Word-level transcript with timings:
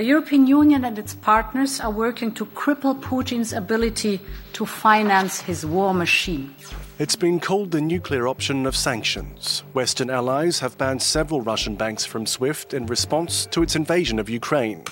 The 0.00 0.06
European 0.06 0.46
Union 0.46 0.84
and 0.86 0.98
its 0.98 1.14
partners 1.14 1.78
are 1.78 1.90
working 1.92 2.32
to 2.32 2.46
cripple 2.46 2.94
Putin's 2.94 3.52
ability 3.52 4.18
to 4.54 4.64
finance 4.64 5.42
his 5.42 5.66
war 5.66 5.92
machine. 5.94 6.54
It's 6.98 7.18
been 7.18 7.40
called 7.40 7.70
the 7.70 7.80
nuclear 7.80 8.26
option 8.26 8.66
of 8.66 8.74
sanctions. 8.74 9.64
Western 9.74 10.10
allies 10.10 10.60
have 10.60 10.78
banned 10.78 11.02
several 11.02 11.42
Russian 11.42 11.74
banks 11.76 12.06
from 12.06 12.26
SWIFT 12.26 12.72
in 12.72 12.86
response 12.86 13.48
to 13.50 13.62
its 13.62 13.76
invasion 13.76 14.18
of 14.18 14.30
Ukraine. 14.30 14.84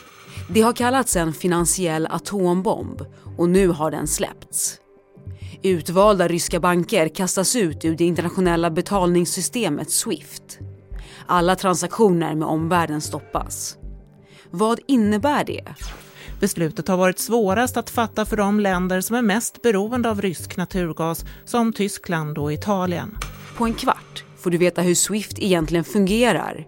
Det 0.48 0.60
har 0.60 0.72
kallats 0.72 1.16
en 1.16 1.32
finansiell 1.32 2.06
atombomb 2.10 3.06
och 3.36 3.48
nu 3.48 3.68
har 3.68 3.90
den 3.90 4.08
släppts. 4.08 4.80
Utvalda 5.62 6.28
ryska 6.28 6.60
banker 6.60 7.08
kastas 7.08 7.56
ut 7.56 7.84
ur 7.84 7.96
det 7.96 8.04
internationella 8.04 8.70
betalningssystemet 8.70 9.90
Swift. 9.90 10.58
Alla 11.26 11.56
transaktioner 11.56 12.34
med 12.34 12.48
omvärlden 12.48 13.00
stoppas. 13.00 13.78
Vad 14.50 14.80
innebär 14.86 15.44
det? 15.44 15.64
Beslutet 16.40 16.88
har 16.88 16.96
varit 16.96 17.18
svårast 17.18 17.76
att 17.76 17.90
fatta 17.90 18.24
för 18.24 18.36
de 18.36 18.60
länder 18.60 19.00
som 19.00 19.16
är 19.16 19.22
mest 19.22 19.62
beroende 19.62 20.10
av 20.10 20.22
rysk 20.22 20.56
naturgas 20.56 21.24
som 21.44 21.72
Tyskland 21.72 22.38
och 22.38 22.52
Italien. 22.52 23.18
På 23.56 23.64
en 23.64 23.74
kvart 23.74 24.24
får 24.38 24.50
du 24.50 24.58
veta 24.58 24.82
hur 24.82 24.94
Swift 24.94 25.38
egentligen 25.38 25.84
fungerar 25.84 26.66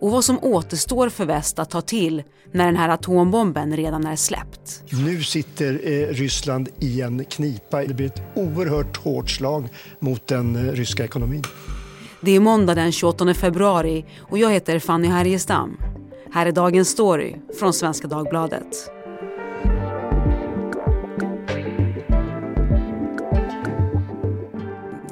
och 0.00 0.10
vad 0.10 0.24
som 0.24 0.38
återstår 0.42 1.08
för 1.08 1.24
väst 1.24 1.58
att 1.58 1.70
ta 1.70 1.80
till 1.80 2.22
när 2.52 2.66
den 2.66 2.76
här 2.76 2.88
atombomben 2.88 3.76
redan 3.76 4.06
är 4.06 4.16
släppt. 4.16 4.82
Nu 4.90 5.22
sitter 5.22 5.80
eh, 5.84 6.06
Ryssland 6.14 6.68
i 6.80 7.00
en 7.00 7.24
knipa. 7.24 7.84
Det 7.84 7.94
blir 7.94 8.06
ett 8.06 8.22
oerhört 8.34 8.96
hårt 8.96 9.30
slag 9.30 9.68
mot 10.00 10.26
den 10.26 10.56
eh, 10.56 10.72
ryska 10.72 11.04
ekonomin. 11.04 11.42
Det 12.20 12.30
är 12.30 12.40
måndag 12.40 12.74
den 12.74 12.92
28 12.92 13.34
februari 13.34 14.04
och 14.20 14.38
jag 14.38 14.52
heter 14.52 14.78
Fanny 14.78 15.08
Härgestam. 15.08 15.76
Här 16.32 16.46
är 16.46 16.52
dagens 16.52 16.88
story 16.88 17.36
från 17.58 17.72
Svenska 17.72 18.08
Dagbladet. 18.08 18.90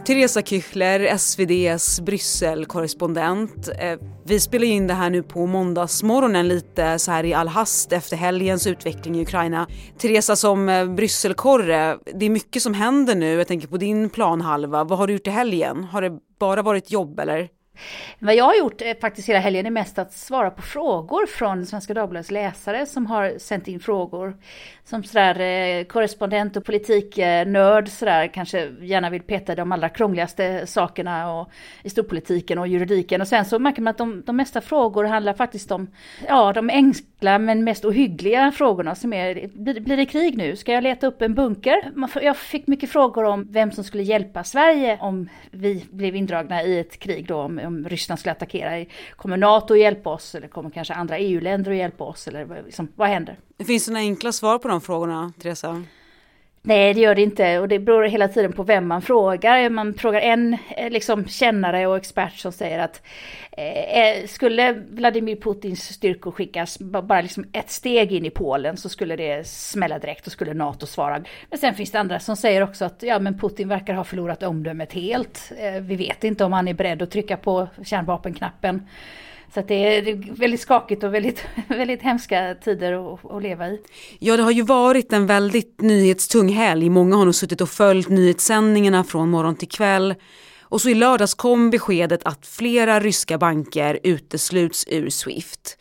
Teresa 0.06 0.40
Küchler, 0.40 1.00
SVDs 1.00 2.00
Brysselkorrespondent. 2.00 3.68
Eh, 3.78 3.98
vi 4.24 4.40
spelar 4.40 4.66
in 4.66 4.86
det 4.86 4.94
här 4.94 5.10
nu 5.10 5.22
på 5.22 5.46
måndagsmorgonen 5.46 6.48
lite 6.48 6.98
så 6.98 7.10
här 7.10 7.24
i 7.24 7.34
all 7.34 7.48
hast 7.48 7.92
efter 7.92 8.16
helgens 8.16 8.66
utveckling 8.66 9.16
i 9.16 9.22
Ukraina. 9.22 9.66
Teresa 9.98 10.36
som 10.36 10.68
eh, 10.68 10.94
Brysselkorre, 10.94 11.98
det 12.14 12.26
är 12.26 12.30
mycket 12.30 12.62
som 12.62 12.74
händer 12.74 13.14
nu. 13.14 13.34
Jag 13.34 13.46
tänker 13.46 13.68
på 13.68 13.76
din 13.76 14.10
planhalva. 14.10 14.84
Vad 14.84 14.98
har 14.98 15.06
du 15.06 15.12
gjort 15.12 15.26
i 15.26 15.30
helgen? 15.30 15.84
Har 15.84 16.02
det 16.02 16.18
bara 16.38 16.62
varit 16.62 16.90
jobb 16.90 17.20
eller? 17.20 17.48
Vad 18.18 18.34
jag 18.34 18.44
har 18.44 18.54
gjort 18.54 18.82
eh, 18.82 18.94
faktiskt 19.00 19.28
hela 19.28 19.38
helgen 19.38 19.66
är 19.66 19.70
mest 19.70 19.98
att 19.98 20.12
svara 20.12 20.50
på 20.50 20.62
frågor 20.62 21.26
från 21.26 21.66
Svenska 21.66 21.94
Dagbladets 21.94 22.30
läsare 22.30 22.86
som 22.86 23.06
har 23.06 23.38
sänt 23.38 23.68
in 23.68 23.80
frågor. 23.80 24.36
Som 24.84 25.04
sådär 25.04 25.40
eh, 25.40 25.84
korrespondent 25.84 26.56
och 26.56 26.64
politiknörd 26.64 27.88
sådär 27.88 28.26
kanske 28.26 28.70
gärna 28.80 29.10
vill 29.10 29.22
peta 29.22 29.54
de 29.54 29.72
allra 29.72 29.88
krångligaste 29.88 30.66
sakerna 30.66 31.32
och 31.32 31.50
i 31.82 31.90
storpolitiken 31.90 32.58
och 32.58 32.68
juridiken. 32.68 33.20
Och 33.20 33.28
sen 33.28 33.44
så 33.44 33.58
märker 33.58 33.82
man 33.82 33.90
att 33.90 33.98
de, 33.98 34.22
de 34.26 34.36
mesta 34.36 34.60
frågor 34.60 35.04
handlar 35.04 35.32
faktiskt 35.32 35.70
om, 35.70 35.90
ja 36.28 36.52
de 36.52 36.70
enkla 36.70 37.38
men 37.38 37.64
mest 37.64 37.84
ohyggliga 37.84 38.52
frågorna 38.52 38.94
som 38.94 39.12
är, 39.12 39.48
blir, 39.54 39.80
blir 39.80 39.96
det 39.96 40.06
krig 40.06 40.36
nu? 40.36 40.56
Ska 40.56 40.72
jag 40.72 40.82
leta 40.82 41.06
upp 41.06 41.22
en 41.22 41.34
bunker? 41.34 41.92
Jag 42.22 42.36
fick 42.36 42.66
mycket 42.66 42.90
frågor 42.90 43.24
om 43.24 43.46
vem 43.50 43.72
som 43.72 43.84
skulle 43.84 44.02
hjälpa 44.02 44.44
Sverige 44.44 44.98
om 45.00 45.28
vi 45.50 45.84
blev 45.90 46.16
indragna 46.16 46.62
i 46.62 46.78
ett 46.78 46.98
krig 46.98 47.26
då, 47.26 47.36
om 47.40 47.58
om 47.66 47.88
Ryssland 47.88 48.18
skulle 48.18 48.32
attackera. 48.32 48.84
Kommer 49.16 49.36
NATO 49.36 49.74
att 49.74 49.80
hjälpa 49.80 50.10
oss 50.10 50.34
eller 50.34 50.48
kommer 50.48 50.70
kanske 50.70 50.94
andra 50.94 51.18
EU-länder 51.18 51.70
att 51.70 51.76
hjälpa 51.76 52.04
oss? 52.04 52.28
Eller 52.28 52.62
liksom, 52.64 52.88
vad 52.94 53.08
händer? 53.08 53.38
Det 53.56 53.64
finns 53.64 53.88
några 53.88 54.00
enkla 54.00 54.32
svar 54.32 54.58
på 54.58 54.68
de 54.68 54.80
frågorna, 54.80 55.32
Teresa? 55.38 55.82
Nej, 56.68 56.94
det 56.94 57.00
gör 57.00 57.14
det 57.14 57.22
inte 57.22 57.58
och 57.58 57.68
det 57.68 57.78
beror 57.78 58.02
hela 58.02 58.28
tiden 58.28 58.52
på 58.52 58.62
vem 58.62 58.88
man 58.88 59.02
frågar. 59.02 59.70
Man 59.70 59.94
frågar 59.94 60.20
en 60.20 60.56
eh, 60.76 60.90
liksom, 60.90 61.24
kännare 61.24 61.86
och 61.86 61.96
expert 61.96 62.36
som 62.36 62.52
säger 62.52 62.78
att 62.78 63.02
eh, 63.52 63.98
eh 63.98 64.26
skulle 64.26 64.72
Vladimir 64.72 65.36
Putins 65.36 65.92
styrkor 65.92 66.30
skickas 66.30 66.78
bara 66.78 67.20
liksom 67.20 67.44
ett 67.52 67.70
steg 67.70 68.12
in 68.12 68.24
i 68.24 68.30
Polen 68.30 68.76
så 68.76 68.88
skulle 68.88 69.16
det 69.16 69.46
smälla 69.46 69.98
direkt 69.98 70.26
och 70.26 70.32
skulle 70.32 70.54
NATO 70.54 70.86
svara. 70.86 71.24
Men 71.50 71.58
sen 71.58 71.74
finns 71.74 71.90
det 71.90 72.00
andra 72.00 72.20
som 72.20 72.36
säger 72.36 72.62
också 72.62 72.84
att 72.84 73.02
ja, 73.02 73.18
men 73.18 73.38
Putin 73.38 73.68
verkar 73.68 73.94
ha 73.94 74.04
förlorat 74.04 74.42
omdömet 74.42 74.92
helt. 74.92 75.52
Eh, 75.58 75.80
vi 75.80 75.96
vet 75.96 76.24
inte 76.24 76.44
om 76.44 76.52
han 76.52 76.68
är 76.68 76.74
beredd 76.74 77.02
att 77.02 77.10
trycka 77.10 77.36
på 77.36 77.68
kärnvapenknappen. 77.84 78.86
Så 79.54 79.62
det 79.62 79.74
är 79.74 80.34
väldigt 80.38 80.60
skakigt 80.60 81.04
och 81.04 81.14
väldigt, 81.14 81.44
väldigt 81.68 82.02
hemska 82.02 82.54
tider 82.64 83.14
att, 83.14 83.30
att, 83.30 83.42
leva 83.42 83.68
i. 83.68 83.80
Ja, 84.18 84.36
det 84.36 84.42
har 84.42 84.50
ju 84.50 84.62
varit 84.62 85.12
en 85.12 85.26
väldigt 85.26 85.80
nyhetstung 85.80 86.48
helg. 86.48 86.90
Många 86.90 87.16
har 87.16 87.24
nog 87.24 87.34
suttit 87.34 87.60
och 87.60 87.68
följt 87.68 88.08
nyhetssändningarna 88.08 89.04
från 89.04 89.30
morgon 89.30 89.56
till 89.56 89.68
kväll. 89.68 90.14
Och 90.60 90.80
så 90.80 90.88
i 90.88 90.94
lördags 90.94 91.34
kom 91.34 91.70
beskedet 91.70 92.20
att 92.24 92.46
flera 92.46 93.00
ryska 93.00 93.38
banker 93.38 94.00
utesluts 94.02 94.84
ur 94.88 95.10
Swift. 95.10 95.78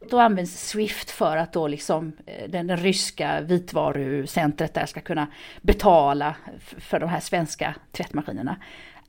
då 0.08 0.18
används 0.20 0.68
Swift 0.68 1.10
för 1.10 1.36
att 1.36 1.52
då 1.52 1.68
liksom 1.68 2.12
den, 2.48 2.66
den 2.66 2.76
ryska 2.76 3.40
vitvarucentret 3.40 4.74
där 4.74 4.86
ska 4.86 5.00
kunna 5.00 5.26
betala 5.62 6.36
för 6.78 7.00
de 7.00 7.08
här 7.08 7.20
svenska 7.20 7.74
tvättmaskinerna. 7.92 8.56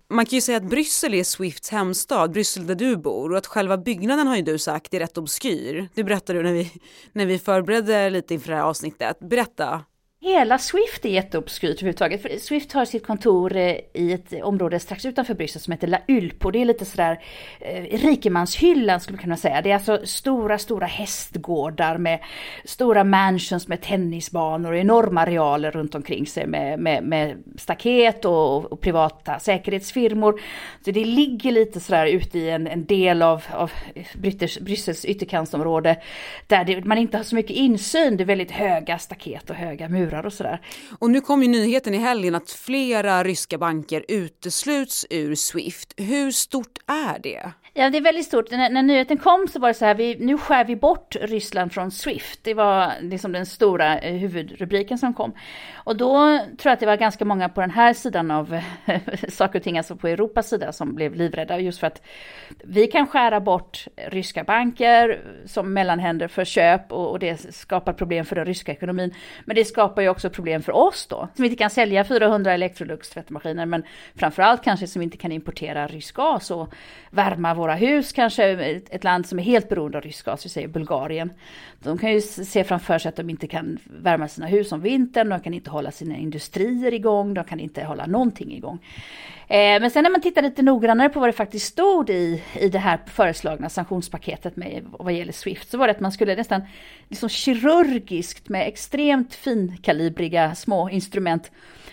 Man 0.09 0.25
kan 0.25 0.38
ju 0.38 0.41
säga 0.41 0.57
att 0.57 0.69
Bryssel 0.69 1.13
är 1.13 1.24
Swifts 1.24 1.69
hemstad, 1.69 2.31
Bryssel 2.31 2.68
där 2.68 2.75
du 2.75 2.97
bor 2.97 3.31
och 3.31 3.38
att 3.38 3.47
själva 3.47 3.78
byggnaden 3.78 4.28
har 4.28 4.35
ju 4.35 4.41
du 4.41 4.57
sagt 4.57 4.94
är 4.94 5.00
rätt 5.00 5.18
obskyr. 5.18 5.90
Det 5.94 6.03
berättade 6.03 6.40
du 6.40 6.44
när 6.44 6.53
vi, 6.53 6.72
när 7.12 7.25
vi 7.25 7.40
förberedde 7.40 8.09
lite 8.09 8.34
inför 8.34 8.52
det 8.52 8.58
här 8.58 8.63
avsnittet. 8.63 9.19
Berätta. 9.19 9.84
Hela 10.24 10.58
Swift 10.58 11.06
är 11.06 11.09
jätteobskyrt 11.09 11.78
överhuvudtaget. 11.78 12.22
För 12.22 12.30
Swift 12.40 12.72
har 12.72 12.86
sitt 12.86 13.06
kontor 13.06 13.56
eh, 13.56 13.76
i 13.94 14.14
ett 14.14 14.44
område 14.44 14.80
strax 14.80 15.06
utanför 15.06 15.34
Bryssel 15.34 15.62
som 15.62 15.72
heter 15.72 15.88
La 15.88 15.98
Ulp. 16.08 16.46
Och 16.46 16.52
det 16.52 16.62
är 16.62 16.66
lite 16.66 16.86
sådär 16.86 17.20
eh, 17.59 17.98
rikemanshyllan 17.98 19.00
skulle 19.00 19.16
man 19.16 19.24
kunna 19.24 19.38
säga. 19.38 19.62
Det 19.62 19.72
är 19.72 19.74
alltså 19.74 20.00
stora, 20.04 20.58
stora 20.58 20.86
hästgårdar 20.86 21.98
med 21.98 22.20
stora 22.66 23.04
mansions 23.04 23.68
med 23.68 23.82
tennisbanor 23.82 24.72
och 24.72 24.78
enorma 24.78 25.22
arealer 25.22 25.72
runt 25.72 25.96
omkring 25.96 26.26
sig 26.26 26.47
med, 26.47 26.79
med, 26.79 27.03
med 27.03 27.44
staket 27.58 28.26
och, 28.26 28.72
och, 28.72 28.82
privata 28.82 29.40
säkerhetsfirmor. 29.40 30.41
Så 30.85 30.91
det 30.91 31.06
ligger 31.06 31.52
lite 31.52 31.79
sådär 31.79 32.06
ute 32.06 32.40
i 32.40 32.50
en, 32.50 32.67
en 32.67 32.85
del 32.85 33.22
av, 33.22 33.44
av 33.52 33.72
Bryssels, 34.14 34.59
Bryssels 34.59 35.06
ytterkantsområde 35.06 35.97
där 36.47 36.64
det, 36.64 36.85
man 36.85 36.97
inte 36.97 37.17
har 37.17 37.24
så 37.24 37.35
mycket 37.35 37.56
insyn. 37.56 38.17
Det 38.17 38.24
är 38.24 38.26
väldigt 38.26 38.52
höga 38.52 38.97
staket 38.97 39.50
och 39.50 39.56
höga 39.56 39.90
murar 39.90 40.10
murar 40.11 40.25
och 40.25 40.34
sådär. 40.34 40.61
Och 40.99 41.09
nu 41.09 41.22
kom 41.22 41.43
ju 41.43 41.49
nyheten 41.49 41.93
i 41.93 41.97
helgen 41.97 42.35
att 42.35 42.52
flera 42.52 43.23
ryska 43.23 43.58
banker 43.58 44.05
utesluts 44.08 45.05
ur 45.09 45.35
Swift. 45.35 45.93
Hur 45.97 46.31
stort 46.31 46.78
är 46.87 47.19
det? 47.19 47.52
Ja, 47.73 47.90
det 47.90 47.97
är 47.97 48.02
väldigt 48.02 48.26
stort. 48.26 48.52
När, 48.52 48.70
när, 48.70 48.84
nyheten 48.84 49.18
kom 49.18 49.47
så 49.47 49.59
var 49.59 49.68
det 49.68 49.73
så 49.73 49.85
här, 49.85 49.96
vi, 49.96 50.18
nu 50.20 50.38
skär 50.38 50.66
vi 50.66 50.76
bort 50.76 51.16
Ryssland 51.22 51.73
från 51.73 51.91
Swift. 51.91 52.40
Det 52.44 52.53
var 52.53 52.94
liksom 53.02 53.32
den 53.32 53.46
stora 53.46 54.00
eh, 54.00 54.14
huvudrubriken 54.14 54.97
som 54.97 55.14
kom. 55.14 55.34
Och 55.73 55.97
då 55.97 56.38
tror 56.38 56.58
jag 56.64 56.73
att 56.73 56.79
det 56.79 56.85
var 56.85 56.97
ganska 56.97 57.26
många 57.26 57.50
på 57.50 57.62
den 57.62 57.72
här 57.72 57.94
sidan 57.94 58.32
av 58.32 58.62
saker 59.29 59.59
och 59.59 59.64
ting, 59.64 59.78
alltså 59.78 59.96
på 59.96 60.08
Europas 60.08 60.50
sida, 60.50 60.72
som 60.72 60.96
blev 60.96 61.16
livrädda 61.16 61.59
just 61.59 61.79
för 61.79 61.88
att 61.88 62.02
vi 62.64 62.88
kan 62.88 63.08
skära 63.08 63.40
bort 63.40 63.88
ryska 63.96 64.44
banker 64.44 65.22
som 65.46 65.74
mellanhänder 65.74 66.28
för 66.28 66.46
köp 66.46 66.91
och, 66.91 67.09
och 67.09 67.20
det 67.20 67.56
skapar 67.56 67.94
problem 67.94 68.26
för 68.26 68.35
den 68.35 68.46
ryska 68.46 68.72
ekonomin. 68.72 69.14
Men 69.46 69.56
det 69.56 69.66
skapar 69.66 70.02
ju 70.02 70.09
också 70.09 70.29
problem 70.29 70.62
för 70.62 70.72
oss 70.72 71.08
då, 71.08 71.28
som 71.35 71.46
inte 71.46 71.58
kan 71.58 71.70
sälja 71.70 72.03
400 72.03 72.53
Electrolux 72.53 73.09
tvättmaskiner, 73.09 73.66
men 73.66 73.84
framförallt 74.16 74.64
kanske 74.64 74.88
som 74.88 75.02
inte 75.02 75.17
kan 75.17 75.32
importera 75.32 75.88
rysk 75.88 76.16
gas 76.16 76.52
och 76.52 76.74
värma 77.09 77.53
våra 77.61 77.75
hus, 77.75 78.11
kanske 78.11 78.43
ett 78.90 79.03
land 79.03 79.25
som 79.25 79.40
är 79.40 79.43
helt 79.43 79.69
beroende 79.69 79.97
av 79.97 80.03
rysk 80.03 80.25
gas, 80.25 80.46
vi 80.46 80.49
säger 80.49 80.67
Bulgarien. 80.67 81.34
De 81.79 81.97
kan 81.97 82.11
ju 82.11 82.22
se 82.22 82.63
framför 82.63 82.99
sig 82.99 83.09
att 83.09 83.16
de 83.16 83.29
inte 83.29 83.47
kan 83.47 83.79
värma 83.85 84.28
sina 84.28 84.47
hus 84.47 84.72
om 84.72 84.81
vintern, 84.81 85.29
de 85.29 85.40
kan 85.40 85.53
inte 85.53 85.69
hålla 85.69 85.91
sina 85.91 86.16
industrier 86.16 86.93
igång, 86.93 87.34
de 87.34 87.43
kan 87.43 87.59
inte 87.59 87.84
hålla 87.84 88.05
någonting 88.05 88.53
igång. 88.53 88.79
Eh, 89.47 89.81
men 89.81 89.91
sen 89.91 90.03
när 90.03 90.11
man 90.11 90.22
tittar 90.22 90.41
lite 90.41 90.61
noggrannare 90.61 91.09
på 91.09 91.19
vad 91.19 91.29
det 91.29 91.34
faktiskt 91.34 91.67
stod 91.67 92.09
i, 92.09 92.43
i 92.59 92.69
det 92.69 92.79
här 92.79 92.99
föreslagna 93.05 93.69
sanktionspaketet 93.69 94.55
med, 94.55 94.85
vad 94.91 95.14
gäller 95.14 95.34
Swift, 95.34 95.69
så 95.69 95.78
var 95.78 95.87
det 95.87 95.91
att 95.91 95.99
man 95.99 96.11
skulle 96.11 96.35
nästan 96.35 96.61
liksom 97.09 97.29
kirurgiskt 97.29 98.49
med 98.49 98.67
extremt 98.67 99.34
finkalibriga 99.34 100.55
små 100.55 100.90
instrument 100.90 101.52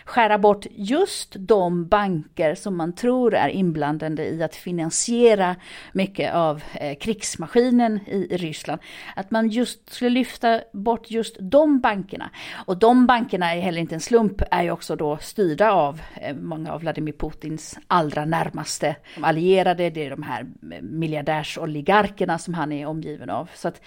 skära 0.08 0.38
bort 0.38 0.66
just 0.70 1.36
de 1.38 1.86
banker 1.86 2.54
som 2.54 2.76
man 2.76 2.92
tror 2.92 3.34
är 3.34 3.48
inblandade 3.48 4.24
i 4.24 4.42
att 4.42 4.54
finansiera 4.54 5.56
mycket 5.92 6.34
av 6.34 6.62
eh, 6.74 6.98
krigsmaskinen 6.98 8.00
i, 8.06 8.36
Ryssland. 8.36 8.80
Att 9.16 9.30
man 9.30 9.48
just 9.48 9.90
skulle 9.92 10.10
lyfta 10.10 10.60
bort 10.72 11.10
just 11.10 11.36
de 11.40 11.80
bankerna. 11.80 12.30
Och 12.66 12.78
de 12.78 13.06
bankerna 13.06 13.54
är 13.54 13.60
heller 13.60 13.80
inte 13.80 13.94
en 13.94 14.00
slump, 14.00 14.42
är 14.50 14.62
ju 14.62 14.70
också 14.70 14.96
då 14.96 15.18
styrda 15.20 15.70
av 15.70 16.00
eh, 16.14 16.36
många 16.36 16.72
av 16.72 16.80
Vladimir 16.80 17.12
Putins 17.12 17.78
allra 17.86 18.24
närmaste 18.24 18.96
allierade. 19.20 19.90
Det 19.90 20.06
är 20.06 20.10
de 20.10 20.22
här 20.22 20.40
eh, 20.72 20.82
miljardärsoligarkerna 20.82 22.38
som 22.38 22.54
han 22.54 22.72
är 22.72 22.86
omgiven 22.86 23.30
av. 23.30 23.50
Så 23.54 23.68
att 23.68 23.80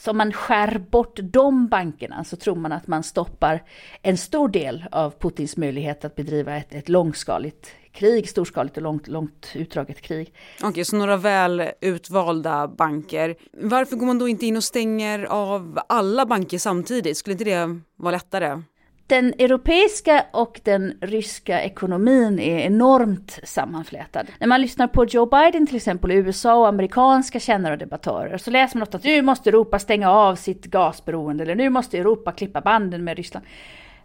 så 0.00 0.10
om 0.10 0.16
man 0.16 0.32
skär 0.32 0.78
bort 0.90 1.18
de 1.22 1.68
bankerna 1.68 2.24
så 2.24 2.36
tror 2.36 2.56
man 2.56 2.72
att 2.72 2.86
man 2.86 3.02
stoppar 3.02 3.62
en 4.02 4.16
stor 4.16 4.48
del 4.48 4.84
av 4.90 5.10
Putins 5.18 5.56
möjlighet 5.56 6.04
att 6.04 6.16
bedriva 6.16 6.56
ett, 6.56 6.74
ett 6.74 6.88
långskaligt 6.88 7.70
krig, 7.92 8.28
storskaligt 8.28 8.76
och 8.76 8.82
långt, 8.82 9.08
långt 9.08 9.52
utdraget 9.54 10.00
krig. 10.00 10.34
Okej, 10.58 10.68
okay, 10.68 10.84
så 10.84 10.96
några 10.96 11.16
väl 11.16 11.62
utvalda 11.80 12.68
banker. 12.68 13.36
Varför 13.52 13.96
går 13.96 14.06
man 14.06 14.18
då 14.18 14.28
inte 14.28 14.46
in 14.46 14.56
och 14.56 14.64
stänger 14.64 15.24
av 15.24 15.78
alla 15.88 16.26
banker 16.26 16.58
samtidigt? 16.58 17.16
Skulle 17.16 17.32
inte 17.32 17.44
det 17.44 17.80
vara 17.96 18.12
lättare? 18.12 18.62
Den 19.10 19.34
europeiska 19.38 20.24
och 20.30 20.60
den 20.64 20.98
ryska 21.00 21.62
ekonomin 21.62 22.38
är 22.38 22.58
enormt 22.58 23.38
sammanflätad. 23.44 24.26
När 24.38 24.46
man 24.46 24.60
lyssnar 24.60 24.86
på 24.86 25.04
Joe 25.04 25.26
Biden 25.26 25.66
till 25.66 25.76
exempel 25.76 26.10
i 26.10 26.14
USA 26.14 26.54
och 26.54 26.68
amerikanska 26.68 27.40
kännare 27.40 27.72
och 27.72 27.78
debattörer 27.78 28.38
så 28.38 28.50
läser 28.50 28.76
man 28.76 28.82
ofta 28.82 28.96
att 28.96 29.04
nu 29.04 29.22
måste 29.22 29.50
Europa 29.50 29.78
stänga 29.78 30.10
av 30.10 30.34
sitt 30.34 30.64
gasberoende 30.64 31.44
eller 31.44 31.54
nu 31.54 31.70
måste 31.70 31.98
Europa 31.98 32.32
klippa 32.32 32.60
banden 32.60 33.04
med 33.04 33.16
Ryssland. 33.16 33.46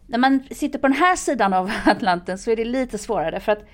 När 0.07 0.18
man 0.18 0.44
sitter 0.52 0.80
på 0.80 0.88
den 0.88 0.98
här 0.98 1.16
sidan 1.16 1.54
av 1.54 1.72
Atlanten 1.86 2.38
så 2.38 2.52
är 2.52 2.56
det 2.56 2.66
lite 2.66 2.98
svårare 2.98 3.40
för 3.40 3.52
att 3.52 3.66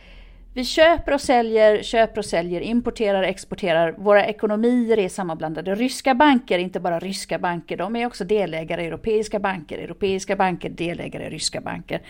vi 0.53 0.65
köper 0.65 1.13
och 1.13 1.21
säljer, 1.21 1.83
köper 1.83 2.17
och 2.17 2.25
säljer, 2.25 2.61
importerar, 2.61 3.23
exporterar. 3.23 3.91
Våra 3.91 4.25
ekonomier 4.25 4.99
är 4.99 5.09
sammanblandade. 5.09 5.75
Ryska 5.75 6.15
banker, 6.15 6.59
inte 6.59 6.79
bara 6.79 6.99
ryska 6.99 7.39
banker, 7.39 7.77
de 7.77 7.95
är 7.95 8.05
också 8.05 8.23
delägare 8.23 8.83
i 8.83 8.87
europeiska 8.87 9.39
banker. 9.39 9.77
Europeiska 9.77 10.35
banker, 10.35 10.69
delägare 10.69 11.27
i 11.27 11.29
ryska 11.29 11.61
banker. 11.61 12.01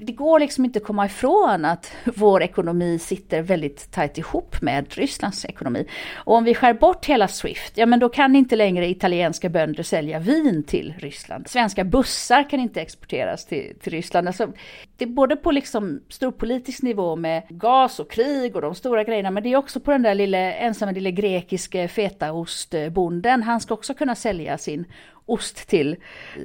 Det 0.00 0.12
går 0.12 0.40
liksom 0.40 0.64
inte 0.64 0.78
att 0.78 0.84
komma 0.84 1.06
ifrån 1.06 1.64
att 1.64 1.92
vår 2.04 2.42
ekonomi 2.42 2.98
sitter 2.98 3.42
väldigt 3.42 3.92
tajt 3.92 4.18
ihop 4.18 4.62
med 4.62 4.94
Rysslands 4.94 5.44
ekonomi. 5.44 5.86
Och 6.14 6.34
om 6.34 6.44
vi 6.44 6.54
skär 6.54 6.74
bort 6.74 7.06
hela 7.06 7.28
Swift, 7.28 7.72
ja 7.76 7.86
men 7.86 8.00
då 8.00 8.08
kan 8.08 8.36
inte 8.36 8.56
längre 8.56 8.86
italienska 8.86 9.48
bönder 9.48 9.82
sälja 9.82 10.18
vin 10.18 10.62
till 10.62 10.94
Ryssland. 10.98 11.48
Svenska 11.48 11.84
bussar 11.84 12.50
kan 12.50 12.60
inte 12.60 12.80
exporteras 12.80 13.46
till, 13.46 13.72
till 13.80 13.92
Ryssland. 13.92 14.26
Alltså, 14.26 14.52
det 14.96 15.04
är 15.04 15.08
både 15.08 15.36
på 15.36 15.50
liksom 15.50 16.00
storpolitisk 16.08 16.82
nivå 16.82 17.16
med 17.16 17.42
gas 17.48 17.79
ras 17.80 18.00
och 18.00 18.10
krig 18.10 18.56
och 18.56 18.62
de 18.62 18.74
stora 18.74 19.04
grejerna. 19.04 19.30
Men 19.30 19.42
det 19.42 19.52
är 19.52 19.56
också 19.56 19.80
på 19.80 19.90
den 19.90 20.02
där 20.02 20.14
lille, 20.14 20.52
ensamma 20.52 20.92
lille 20.92 21.10
grekiske 21.10 21.88
fetaostbonden. 21.88 23.42
Han 23.42 23.60
ska 23.60 23.74
också 23.74 23.94
kunna 23.94 24.14
sälja 24.14 24.58
sin 24.58 24.84
ost 25.26 25.68
till 25.68 25.96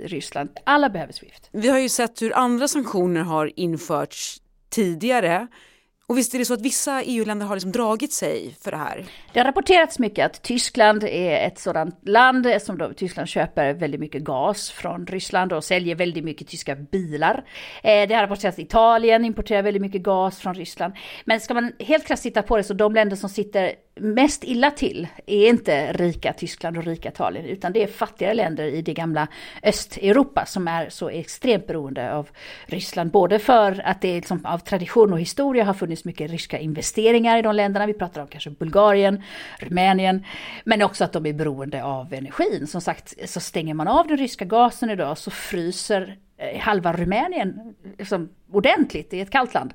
Ryssland. 0.05 0.49
Alla 0.63 0.89
behöver 0.89 1.13
Swift. 1.13 1.49
Vi 1.51 1.67
har 1.69 1.79
ju 1.79 1.89
sett 1.89 2.21
hur 2.21 2.37
andra 2.37 2.67
sanktioner 2.67 3.21
har 3.21 3.51
införts 3.55 4.41
tidigare. 4.69 5.47
Och 6.07 6.17
visst 6.17 6.33
är 6.33 6.39
det 6.39 6.45
så 6.45 6.53
att 6.53 6.61
vissa 6.61 7.03
EU-länder 7.03 7.45
har 7.45 7.55
liksom 7.55 7.71
dragit 7.71 8.13
sig 8.13 8.55
för 8.61 8.71
det 8.71 8.77
här? 8.77 9.05
Det 9.33 9.39
har 9.39 9.45
rapporterats 9.45 9.99
mycket 9.99 10.25
att 10.25 10.41
Tyskland 10.41 11.03
är 11.03 11.47
ett 11.47 11.59
sådant 11.59 12.07
land 12.07 12.47
som 12.61 12.77
då 12.77 12.93
Tyskland 12.93 13.29
köper 13.29 13.73
väldigt 13.73 13.99
mycket 13.99 14.23
gas 14.23 14.71
från 14.71 15.07
Ryssland 15.07 15.53
och 15.53 15.63
säljer 15.63 15.95
väldigt 15.95 16.23
mycket 16.23 16.47
tyska 16.47 16.75
bilar. 16.75 17.43
Eh, 17.83 18.07
det 18.07 18.15
har 18.15 18.21
rapporterats 18.21 18.55
att 18.55 18.63
Italien 18.63 19.25
importerar 19.25 19.61
väldigt 19.61 19.81
mycket 19.81 20.01
gas 20.01 20.39
från 20.39 20.53
Ryssland. 20.53 20.93
Men 21.25 21.39
ska 21.39 21.53
man 21.53 21.71
helt 21.79 22.07
krasst 22.07 22.23
titta 22.23 22.41
på 22.41 22.57
det 22.57 22.63
så 22.63 22.73
de 22.73 22.93
länder 22.93 23.15
som 23.15 23.29
sitter 23.29 23.75
mest 23.99 24.43
illa 24.43 24.71
till 24.71 25.07
är 25.25 25.49
inte 25.49 25.93
rika 25.93 26.33
Tyskland 26.33 26.77
och 26.77 26.83
rika 26.83 27.09
Italien 27.09 27.45
utan 27.45 27.73
det 27.73 27.83
är 27.83 27.87
fattigare 27.87 28.33
länder 28.33 28.63
i 28.63 28.81
det 28.81 28.93
gamla 28.93 29.27
Östeuropa 29.63 30.45
som 30.45 30.67
är 30.67 30.89
så 30.89 31.09
extremt 31.09 31.67
beroende 31.67 32.13
av 32.13 32.29
Ryssland. 32.65 33.11
Både 33.11 33.39
för 33.39 33.81
att 33.85 34.01
det 34.01 34.15
liksom 34.15 34.45
av 34.45 34.57
tradition 34.57 35.13
och 35.13 35.19
historia 35.19 35.63
har 35.63 35.73
funnits 35.73 35.94
mycket 36.03 36.31
ryska 36.31 36.59
investeringar 36.59 37.37
i 37.37 37.41
de 37.41 37.55
länderna. 37.55 37.85
Vi 37.85 37.93
pratar 37.93 38.21
om 38.21 38.27
kanske 38.27 38.49
Bulgarien, 38.49 39.23
Rumänien. 39.59 40.25
Men 40.63 40.81
också 40.81 41.03
att 41.03 41.13
de 41.13 41.25
är 41.25 41.33
beroende 41.33 41.83
av 41.83 42.13
energin. 42.13 42.67
Som 42.67 42.81
sagt, 42.81 43.29
så 43.29 43.39
stänger 43.39 43.73
man 43.73 43.87
av 43.87 44.07
den 44.07 44.17
ryska 44.17 44.45
gasen 44.45 44.89
idag 44.89 45.17
så 45.17 45.31
fryser 45.31 46.17
eh, 46.37 46.59
halva 46.59 46.93
Rumänien 46.93 47.75
liksom, 47.97 48.29
ordentligt 48.51 49.13
i 49.13 49.19
ett 49.19 49.29
kallt 49.29 49.53
land. 49.53 49.73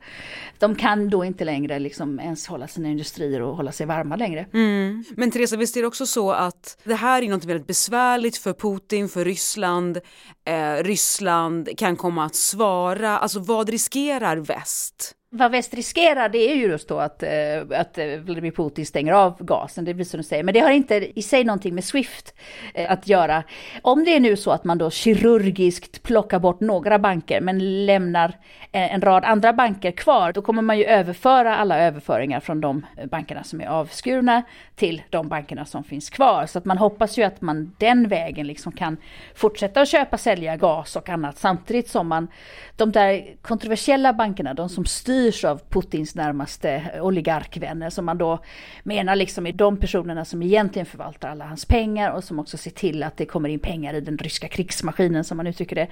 De 0.59 0.75
kan 0.75 1.11
då 1.11 1.25
inte 1.25 1.45
längre 1.45 1.79
liksom 1.79 2.21
ens 2.21 2.47
hålla 2.47 2.69
sina 2.69 2.89
industrier 2.89 3.43
och 3.43 3.57
hålla 3.57 3.73
sig 3.73 3.87
varma 3.87 4.17
längre. 4.17 4.47
Mm. 4.53 5.05
Men 5.17 5.31
Teresa, 5.31 5.57
visst 5.57 5.77
är 5.77 5.81
det 5.81 5.87
också 5.87 6.07
så 6.07 6.33
att 6.33 6.79
det 6.85 6.95
här 6.95 7.23
är 7.23 7.29
något 7.29 7.45
väldigt 7.45 7.67
besvärligt 7.67 8.37
för 8.37 8.53
Putin, 8.53 9.09
för 9.09 9.25
Ryssland. 9.25 10.01
Eh, 10.45 10.85
Ryssland 10.85 11.79
kan 11.79 11.97
komma 11.97 12.25
att 12.25 12.35
svara, 12.35 13.19
alltså 13.19 13.41
vad 13.41 13.69
riskerar 13.69 14.37
väst? 14.37 15.17
Vad 15.33 15.51
väst 15.51 15.75
riskerar 15.75 16.29
det 16.29 16.39
är 16.39 16.55
ju 16.55 16.67
just 16.67 16.89
då 16.89 16.99
att, 16.99 17.23
eh, 17.23 17.81
att 17.81 17.99
eh, 17.99 18.07
Vladimir 18.07 18.51
Putin 18.51 18.87
stänger 18.87 19.13
av 19.13 19.45
gasen, 19.45 19.85
det 19.85 19.95
blir 19.95 20.05
som 20.05 20.19
du 20.19 20.25
säger. 20.25 20.43
Men 20.43 20.55
det 20.55 20.61
har 20.61 20.71
inte 20.71 21.19
i 21.19 21.23
sig 21.23 21.45
någonting 21.45 21.75
med 21.75 21.85
Swift 21.85 22.35
eh, 22.75 22.93
att 22.93 23.09
göra. 23.09 23.43
Om 23.83 24.05
det 24.05 24.17
är 24.17 24.21
nu 24.21 24.37
så 24.37 24.51
att 24.51 24.65
man 24.65 24.79
då 24.79 24.91
kirurgiskt 24.91 26.03
plockar 26.03 26.39
bort 26.39 26.61
några 26.61 26.99
banker 26.99 27.41
men 27.41 27.87
lämnar 27.87 28.39
en 28.73 29.01
rad 29.01 29.25
andra 29.25 29.53
banker 29.53 29.91
kvar, 29.91 30.33
då 30.33 30.43
kommer 30.43 30.63
man 30.63 30.79
ju 30.79 30.85
överföra 30.85 31.57
alla 31.57 31.79
överföringar 31.79 32.41
från 32.41 32.61
de 32.61 32.87
bankerna 33.11 33.45
som 33.45 33.61
är 33.61 33.67
avskurna 33.67 34.43
till 34.77 35.03
de 35.11 35.29
bankerna 35.29 35.65
som 35.65 35.85
finns 35.85 36.11
kvar. 36.11 36.47
Så 36.47 36.59
att 36.59 36.65
man 36.65 36.79
hoppas 36.79 37.19
ju 37.19 37.23
att 37.23 37.41
man 37.41 37.75
den 37.79 38.09
vägen 38.09 38.47
liksom 38.47 38.73
kan 38.73 38.97
fortsätta 39.35 39.81
att 39.81 39.89
köpa, 39.89 40.19
sälja 40.19 40.57
gas 40.57 40.97
och 40.97 41.09
annat 41.09 41.39
samtidigt 41.39 41.89
som 41.89 42.09
man, 42.09 42.29
de 42.77 42.93
där 42.93 43.37
kontroversiella 43.43 44.13
bankerna, 44.13 44.55
de 44.55 44.69
som 44.69 44.87
styr 44.87 45.20
styrs 45.21 45.45
av 45.45 45.61
Putins 45.69 46.15
närmaste 46.15 47.01
oligarkvänner 47.01 47.91
som 47.91 48.05
man 48.05 48.19
då 48.19 48.39
menar 48.83 49.17
liksom 49.17 49.47
är 49.47 49.53
de 49.53 49.77
personerna 49.77 50.25
som 50.25 50.43
egentligen 50.43 50.87
förvaltar 50.87 51.29
alla 51.29 51.45
hans 51.45 51.65
pengar 51.65 52.11
och 52.11 52.25
som 52.25 52.39
också 52.39 52.57
ser 52.57 52.71
till 52.71 53.03
att 53.03 53.17
det 53.17 53.27
kommer 53.27 53.49
in 53.49 53.61
pengar 53.61 53.95
i 53.95 54.01
den 54.01 54.19
ryska 54.19 54.49
krigsmaskinen 54.49 55.25
som 55.25 55.37
man 55.37 55.47
uttrycker 55.47 55.77
det. 55.77 55.89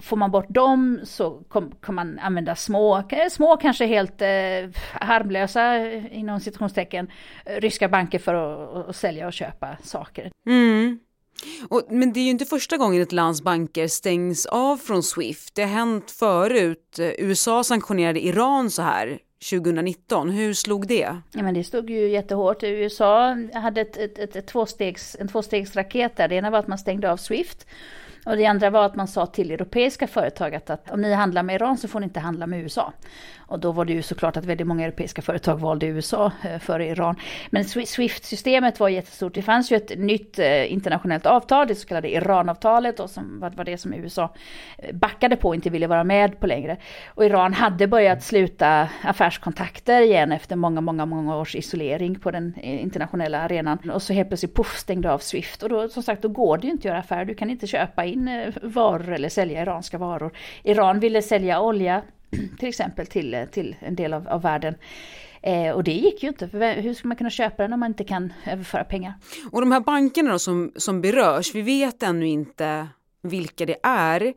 Får 0.00 0.16
man 0.16 0.30
bort 0.30 0.48
dem 0.48 1.00
så 1.04 1.42
kan 1.82 1.94
man 1.94 2.18
använda 2.18 2.54
små, 2.54 2.98
eh, 2.98 3.28
små 3.30 3.56
kanske 3.56 3.86
helt 3.86 4.22
eh, 4.22 4.28
harmlösa 4.92 5.76
inom 5.92 6.40
citationstecken 6.40 7.10
ryska 7.44 7.88
banker 7.88 8.18
för 8.18 8.34
att, 8.34 8.88
att 8.88 8.96
sälja 8.96 9.26
och 9.26 9.32
köpa 9.32 9.76
saker. 9.82 10.30
Mm. 10.46 10.98
Och, 11.68 11.82
men 11.90 12.12
det 12.12 12.20
är 12.20 12.24
ju 12.24 12.30
inte 12.30 12.44
första 12.44 12.76
gången 12.76 13.02
ett 13.02 13.12
lands 13.12 13.42
banker 13.42 13.88
stängs 13.88 14.46
av 14.46 14.76
från 14.76 15.02
Swift. 15.02 15.54
Det 15.54 15.62
har 15.62 15.68
hänt 15.68 16.10
förut. 16.10 16.98
USA 17.18 17.64
sanktionerade 17.64 18.24
Iran 18.24 18.70
så 18.70 18.82
här 18.82 19.18
2019. 19.50 20.30
Hur 20.30 20.54
slog 20.54 20.86
det? 20.86 21.16
Ja, 21.32 21.42
men 21.42 21.54
det 21.54 21.64
stod 21.64 21.90
ju 21.90 22.08
jättehårt. 22.08 22.62
USA 22.62 23.36
hade 23.54 23.80
ett, 23.80 23.96
ett, 23.96 24.18
ett, 24.18 24.36
ett 24.36 24.46
tvåstegs, 24.46 25.16
en 25.20 25.28
tvåstegsraket 25.28 26.16
där. 26.16 26.28
Det 26.28 26.34
ena 26.34 26.50
var 26.50 26.58
att 26.58 26.68
man 26.68 26.78
stängde 26.78 27.12
av 27.12 27.16
Swift. 27.16 27.66
Och 28.24 28.36
det 28.36 28.46
andra 28.46 28.70
var 28.70 28.86
att 28.86 28.96
man 28.96 29.08
sa 29.08 29.26
till 29.26 29.50
europeiska 29.50 30.06
företag 30.06 30.54
att, 30.54 30.70
att 30.70 30.90
om 30.90 31.00
ni 31.00 31.12
handlar 31.12 31.42
med 31.42 31.54
Iran 31.54 31.78
så 31.78 31.88
får 31.88 32.00
ni 32.00 32.04
inte 32.04 32.20
handla 32.20 32.46
med 32.46 32.60
USA. 32.60 32.92
Och 33.46 33.60
då 33.60 33.72
var 33.72 33.84
det 33.84 33.92
ju 33.92 34.02
såklart 34.02 34.36
att 34.36 34.44
väldigt 34.44 34.66
många 34.66 34.84
europeiska 34.84 35.22
företag 35.22 35.56
valde 35.56 35.86
USA 35.86 36.32
eh, 36.42 36.58
före 36.58 36.86
Iran. 36.86 37.16
Men 37.50 37.64
Swift-systemet 37.64 38.80
var 38.80 38.88
jättestort. 38.88 39.34
Det 39.34 39.42
fanns 39.42 39.72
ju 39.72 39.76
ett 39.76 39.98
nytt 39.98 40.38
eh, 40.38 40.72
internationellt 40.72 41.26
avtal, 41.26 41.68
det 41.68 41.74
så 41.74 41.88
kallade 41.88 42.12
Iran-avtalet, 42.12 43.00
och 43.00 43.10
som 43.10 43.40
var 43.40 43.64
det 43.64 43.78
som 43.78 43.94
USA 43.94 44.34
eh, 44.78 44.94
backade 44.94 45.36
på 45.36 45.48
och 45.48 45.54
inte 45.54 45.70
ville 45.70 45.86
vara 45.86 46.04
med 46.04 46.40
på 46.40 46.46
längre. 46.46 46.76
Och 47.06 47.24
Iran 47.24 47.52
hade 47.52 47.86
börjat 47.86 48.22
sluta 48.22 48.88
affärskontakter 49.02 50.00
igen 50.00 50.32
efter 50.32 50.56
många, 50.56 50.80
många, 50.80 51.06
många 51.06 51.36
års 51.36 51.54
isolering 51.56 52.18
på 52.18 52.30
den 52.30 52.60
internationella 52.60 53.38
arenan. 53.38 53.78
Och 53.90 54.02
så 54.02 54.12
helt 54.12 54.28
plötsligt 54.28 54.54
poff 54.54 54.76
stängde 54.76 55.12
av 55.12 55.18
Swift. 55.18 55.62
Och 55.62 55.68
då 55.68 55.88
som 55.88 56.02
sagt, 56.02 56.22
då 56.22 56.28
går 56.28 56.58
det 56.58 56.66
ju 56.66 56.72
inte 56.72 56.80
att 56.80 56.84
göra 56.84 56.98
affärer. 56.98 57.24
Du 57.24 57.34
kan 57.34 57.50
inte 57.50 57.66
köpa 57.66 58.04
in 58.14 58.28
eh, 58.28 58.54
varor 58.62 59.12
eller 59.12 59.28
sälja 59.28 59.62
iranska 59.62 59.98
varor. 59.98 60.32
Iran 60.62 61.00
ville 61.00 61.22
sälja 61.22 61.60
olja 61.60 62.02
till 62.58 62.68
exempel 62.68 63.06
till, 63.06 63.34
eh, 63.34 63.44
till 63.44 63.76
en 63.80 63.96
del 63.96 64.14
av, 64.14 64.28
av 64.28 64.42
världen. 64.42 64.74
Eh, 65.42 65.70
och 65.70 65.84
det 65.84 65.92
gick 65.92 66.22
ju 66.22 66.28
inte, 66.28 66.48
för 66.48 66.82
hur 66.82 66.94
ska 66.94 67.08
man 67.08 67.16
kunna 67.16 67.30
köpa 67.30 67.62
den 67.62 67.72
om 67.72 67.80
man 67.80 67.90
inte 67.90 68.04
kan 68.04 68.32
överföra 68.46 68.84
pengar? 68.84 69.14
Och 69.50 69.60
de 69.60 69.72
här 69.72 69.80
bankerna 69.80 70.30
då 70.30 70.38
som, 70.38 70.72
som 70.76 71.00
berörs, 71.00 71.54
vi 71.54 71.62
vet 71.62 72.02
ännu 72.02 72.26
inte 72.26 72.88
vilka 73.22 73.66
det 73.66 73.76
är. 73.82 74.34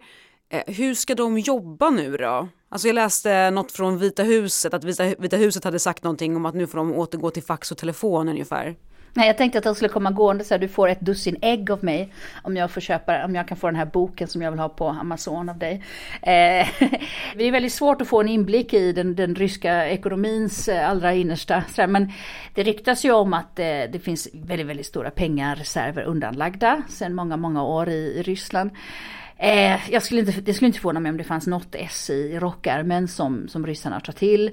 Eh, 0.49 0.75
hur 0.75 0.93
ska 0.93 1.15
de 1.15 1.39
jobba 1.39 1.89
nu 1.89 2.17
då? 2.17 2.47
Alltså 2.69 2.87
jag 2.87 2.95
läste 2.95 3.51
något 3.51 3.71
från 3.71 3.97
Vita 3.97 4.23
huset, 4.23 4.73
att 4.73 4.83
Vita, 4.83 5.03
Vita 5.19 5.37
huset 5.37 5.63
hade 5.63 5.79
sagt 5.79 6.03
någonting 6.03 6.35
om 6.35 6.45
att 6.45 6.55
nu 6.55 6.67
får 6.67 6.77
de 6.77 6.93
återgå 6.93 7.29
till 7.29 7.43
fax 7.43 7.71
och 7.71 7.77
telefon 7.77 8.29
ungefär. 8.29 8.75
Nej, 9.13 9.27
jag 9.27 9.37
tänkte 9.37 9.59
att 9.59 9.65
han 9.65 9.75
skulle 9.75 9.89
komma 9.89 10.11
gående 10.11 10.43
så 10.43 10.53
här, 10.53 10.59
du 10.59 10.67
får 10.67 10.87
ett 10.87 10.99
dussin 10.99 11.37
ägg 11.41 11.71
av 11.71 11.83
mig 11.83 12.13
om 12.43 12.57
jag 12.57 12.71
får 12.71 12.81
köpa, 12.81 13.25
om 13.25 13.35
jag 13.35 13.47
kan 13.47 13.57
få 13.57 13.67
den 13.67 13.75
här 13.75 13.85
boken 13.85 14.27
som 14.27 14.41
jag 14.41 14.51
vill 14.51 14.59
ha 14.59 14.69
på 14.69 14.87
Amazon 14.87 15.49
av 15.49 15.57
dig. 15.57 15.83
Eh, 16.21 16.67
det 17.35 17.43
är 17.43 17.51
väldigt 17.51 17.73
svårt 17.73 18.01
att 18.01 18.07
få 18.07 18.21
en 18.21 18.29
inblick 18.29 18.73
i 18.73 18.91
den, 18.91 19.15
den 19.15 19.35
ryska 19.35 19.89
ekonomins 19.89 20.67
eh, 20.67 20.89
allra 20.89 21.13
innersta. 21.13 21.63
Så 21.75 21.81
här, 21.81 21.87
men 21.87 22.11
det 22.53 22.63
ryktas 22.63 23.05
ju 23.05 23.11
om 23.11 23.33
att 23.33 23.55
det, 23.55 23.87
det 23.87 23.99
finns 23.99 24.27
väldigt, 24.33 24.67
väldigt 24.67 24.85
stora 24.85 25.11
pengareserver 25.11 26.03
undanlagda 26.03 26.83
sedan 26.89 27.15
många, 27.15 27.37
många 27.37 27.63
år 27.63 27.89
i, 27.89 28.13
i 28.19 28.21
Ryssland. 28.21 28.71
Eh, 29.39 29.91
jag 29.91 30.03
skulle 30.03 30.19
inte, 30.19 30.41
det 30.41 30.53
skulle 30.53 30.67
inte 30.67 30.79
förvåna 30.79 30.99
mig 30.99 31.09
om 31.09 31.17
det 31.17 31.23
fanns 31.23 31.47
något 31.47 31.75
S 31.75 32.09
i 32.09 32.39
rockärmen 32.39 33.07
som, 33.07 33.47
som 33.47 33.67
ryssarna 33.67 33.99
tar 33.99 34.13
till. 34.13 34.51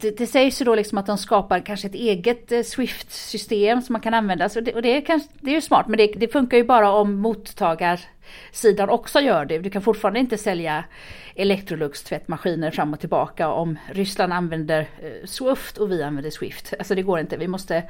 Det, 0.00 0.18
det 0.18 0.26
sägs 0.26 0.60
ju 0.60 0.64
då 0.64 0.74
liksom 0.74 0.98
att 0.98 1.06
de 1.06 1.18
skapar 1.18 1.60
kanske 1.60 1.86
ett 1.86 1.94
eget 1.94 2.52
eh, 2.52 2.62
Swift-system 2.62 3.82
som 3.82 3.92
man 3.92 4.02
kan 4.02 4.14
använda. 4.14 4.48
Så 4.48 4.60
det, 4.60 4.74
och 4.74 4.82
det 4.82 4.96
är, 4.96 5.00
kanske, 5.00 5.28
det 5.40 5.50
är 5.50 5.54
ju 5.54 5.60
smart, 5.60 5.88
men 5.88 5.96
det, 5.96 6.06
det 6.06 6.28
funkar 6.28 6.56
ju 6.56 6.64
bara 6.64 6.92
om 6.92 7.14
mottagarsidan 7.14 8.88
också 8.88 9.20
gör 9.20 9.44
det. 9.44 9.58
Du 9.58 9.70
kan 9.70 9.82
fortfarande 9.82 10.20
inte 10.20 10.38
sälja 10.38 10.84
Electrolux 11.34 12.02
tvättmaskiner 12.02 12.70
fram 12.70 12.92
och 12.92 13.00
tillbaka 13.00 13.48
om 13.48 13.78
Ryssland 13.92 14.32
använder 14.32 14.80
eh, 14.80 15.26
Swift 15.26 15.78
och 15.78 15.90
vi 15.90 16.02
använder 16.02 16.30
Swift. 16.30 16.74
Alltså 16.78 16.94
det 16.94 17.02
går 17.02 17.20
inte, 17.20 17.36
vi 17.36 17.48
måste, 17.48 17.82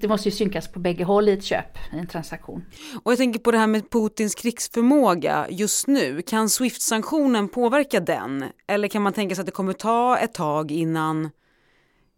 det 0.00 0.08
måste 0.08 0.28
ju 0.28 0.34
synkas 0.34 0.68
på 0.68 0.78
bägge 0.78 1.04
håll 1.04 1.28
i 1.28 1.32
ett 1.32 1.44
köp, 1.44 1.78
i 1.92 1.98
en 1.98 2.06
transaktion. 2.06 2.64
Och 3.02 3.12
jag 3.12 3.18
tänker 3.18 3.40
på 3.40 3.50
det 3.50 3.58
här 3.58 3.66
med 3.66 3.90
Putins 3.90 4.34
krigsförmåga 4.34 5.46
just 5.50 5.86
nu. 5.86 6.22
Kan 6.22 6.48
Swift-sanktionen 6.48 7.48
påverka 7.48 8.00
den? 8.00 8.44
Eller 8.66 8.88
kan 8.88 9.02
man 9.02 9.12
tänka 9.12 9.34
sig 9.34 9.42
att 9.42 9.46
det 9.46 9.52
kommer 9.52 9.72
ta 9.72 10.18
ett 10.18 10.34
tag 10.34 10.70
innan 10.70 11.30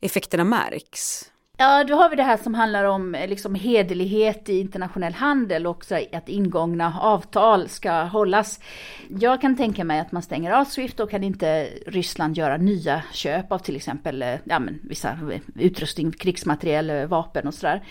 effekterna 0.00 0.44
märks? 0.44 1.30
Ja, 1.62 1.84
då 1.84 1.94
har 1.94 2.10
vi 2.10 2.16
det 2.16 2.22
här 2.22 2.36
som 2.36 2.54
handlar 2.54 2.84
om 2.84 3.14
eh, 3.14 3.28
liksom 3.28 3.54
hederlighet 3.54 4.48
i 4.48 4.60
internationell 4.60 5.12
handel 5.12 5.66
och 5.66 5.84
att 6.12 6.28
ingångna 6.28 6.98
avtal 7.00 7.68
ska 7.68 7.92
hållas. 8.02 8.60
Jag 9.08 9.40
kan 9.40 9.56
tänka 9.56 9.84
mig 9.84 10.00
att 10.00 10.12
man 10.12 10.22
stänger 10.22 10.52
av 10.52 10.64
Swift, 10.64 10.96
då 10.96 11.06
kan 11.06 11.24
inte 11.24 11.68
Ryssland 11.86 12.36
göra 12.36 12.56
nya 12.56 13.02
köp 13.12 13.52
av 13.52 13.58
till 13.58 13.76
exempel 13.76 14.22
eh, 14.22 14.34
ja, 14.44 14.58
men 14.58 14.80
vissa 14.82 15.08
eh, 15.08 15.40
utrustning, 15.54 16.12
krigsmateriel, 16.12 17.06
vapen 17.06 17.46
och 17.46 17.54
sådär. 17.54 17.82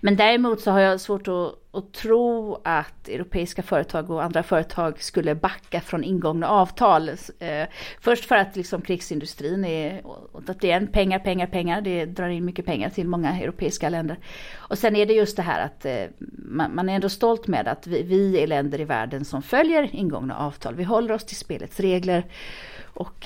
Men 0.00 0.16
däremot 0.16 0.60
så 0.60 0.70
har 0.70 0.80
jag 0.80 1.00
svårt 1.00 1.28
att 1.28 1.65
och 1.76 1.92
tro 1.92 2.58
att 2.64 3.08
europeiska 3.08 3.62
företag 3.62 4.10
och 4.10 4.24
andra 4.24 4.42
företag 4.42 5.02
skulle 5.02 5.34
backa 5.34 5.80
från 5.80 6.04
ingångna 6.04 6.48
avtal. 6.48 7.08
Eh, 7.38 7.66
först 8.00 8.24
för 8.24 8.36
att 8.36 8.56
liksom 8.56 8.82
krigsindustrin 8.82 9.64
är, 9.64 10.02
att 10.48 10.60
det 10.60 10.70
är 10.70 10.86
pengar, 10.86 11.18
pengar, 11.18 11.46
pengar, 11.46 11.80
det 11.80 12.04
drar 12.04 12.28
in 12.28 12.44
mycket 12.44 12.66
pengar 12.66 12.90
till 12.90 13.08
många 13.08 13.40
europeiska 13.40 13.88
länder. 13.88 14.18
Och 14.56 14.78
sen 14.78 14.96
är 14.96 15.06
det 15.06 15.12
just 15.12 15.36
det 15.36 15.42
här 15.42 15.64
att 15.64 15.84
eh, 15.84 16.04
man, 16.38 16.74
man, 16.74 16.88
är 16.88 16.94
ändå 16.94 17.08
stolt 17.08 17.46
med 17.46 17.68
att 17.68 17.86
vi, 17.86 18.02
vi 18.02 18.42
är 18.42 18.46
länder 18.46 18.80
i 18.80 18.84
världen 18.84 19.24
som 19.24 19.42
följer 19.42 19.94
ingångna 19.96 20.36
avtal. 20.36 20.74
Vi 20.74 20.84
håller 20.84 21.14
oss 21.14 21.24
till 21.24 21.36
spelets 21.36 21.80
regler 21.80 22.24